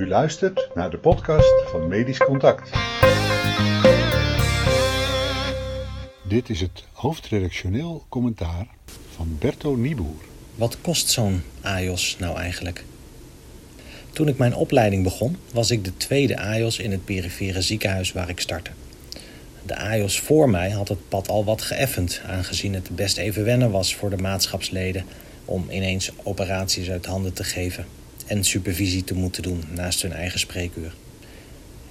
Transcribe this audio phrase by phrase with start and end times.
[0.00, 2.70] U luistert naar de podcast van Medisch Contact.
[6.22, 8.66] Dit is het hoofdredactioneel commentaar
[9.14, 10.22] van Berto Nieboer.
[10.54, 12.84] Wat kost zo'n AJOS nou eigenlijk?
[14.12, 18.28] Toen ik mijn opleiding begon, was ik de tweede AJOS in het perifere ziekenhuis waar
[18.28, 18.70] ik startte.
[19.66, 23.70] De AJOS voor mij had het pad al wat geëffend, aangezien het best even wennen
[23.70, 25.04] was voor de maatschapsleden
[25.44, 27.86] om ineens operaties uit handen te geven
[28.30, 30.94] en supervisie te moeten doen naast hun eigen spreekuur.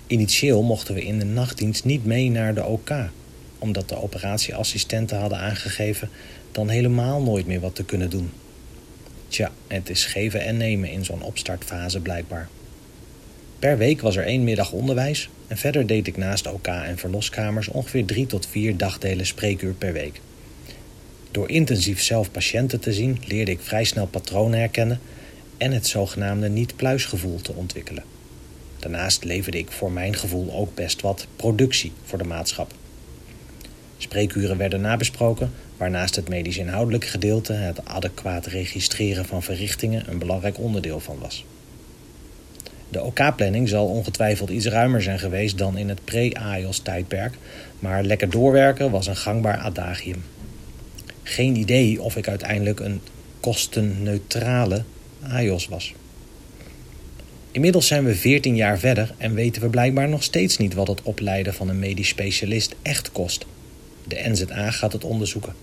[0.07, 2.91] Initieel mochten we in de nachtdienst niet mee naar de OK,
[3.57, 6.09] omdat de operatieassistenten hadden aangegeven
[6.51, 8.31] dan helemaal nooit meer wat te kunnen doen.
[9.27, 12.49] Tja, het is geven en nemen in zo'n opstartfase blijkbaar.
[13.59, 17.67] Per week was er één middag onderwijs en verder deed ik naast OK en verloskamers
[17.67, 20.21] ongeveer drie tot vier dagdelen spreekuur per week.
[21.31, 24.99] Door intensief zelf patiënten te zien leerde ik vrij snel patronen herkennen
[25.59, 28.03] en het zogenaamde niet-pluisgevoel te ontwikkelen.
[28.79, 32.73] Daarnaast leverde ik voor mijn gevoel ook best wat productie voor de maatschap.
[33.97, 40.59] Spreekuren werden nabesproken, waarnaast het medisch inhoudelijk gedeelte, het adequaat registreren van verrichtingen, een belangrijk
[40.59, 41.45] onderdeel van was.
[42.89, 47.33] De OK-planning zal ongetwijfeld iets ruimer zijn geweest dan in het pre-AIOS-tijdperk,
[47.79, 50.23] maar lekker doorwerken was een gangbaar adagium.
[51.23, 53.01] Geen idee of ik uiteindelijk een
[53.39, 54.83] kostenneutrale
[55.21, 55.93] AIOS was.
[57.51, 61.01] Inmiddels zijn we 14 jaar verder en weten we blijkbaar nog steeds niet wat het
[61.01, 63.45] opleiden van een medisch specialist echt kost.
[64.07, 65.53] De NZA gaat het onderzoeken.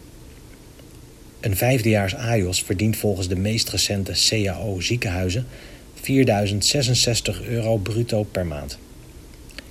[1.41, 5.47] Een vijfdejaars AIOS verdient volgens de meest recente CAO ziekenhuizen
[5.95, 8.79] 4066 euro bruto per maand.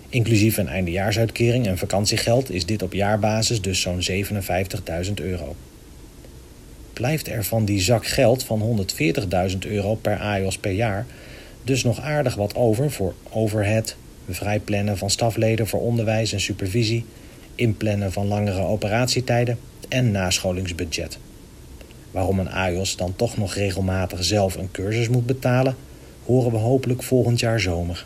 [0.09, 4.01] Inclusief een eindejaarsuitkering en vakantiegeld is dit op jaarbasis dus zo'n
[5.05, 5.55] 57.000 euro.
[6.95, 8.85] Blijft er van die zak geld van
[9.51, 11.05] 140.000 euro per AIOS per jaar
[11.65, 13.95] dus nog aardig wat over voor overhead,
[14.29, 17.05] vrijplannen van stafleden voor onderwijs en supervisie,
[17.55, 21.17] inplannen van langere operatietijden en nascholingsbudget.
[22.11, 25.75] Waarom een AIOS dan toch nog regelmatig zelf een cursus moet betalen,
[26.25, 28.05] horen we hopelijk volgend jaar zomer.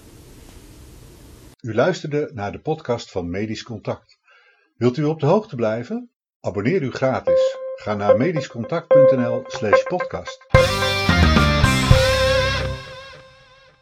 [1.61, 4.19] U luisterde naar de podcast van Medisch Contact.
[4.78, 6.09] Wilt u op de hoogte blijven?
[6.39, 7.69] Abonneer u gratis.
[7.79, 10.48] Ga naar medischcontact.nl/podcast.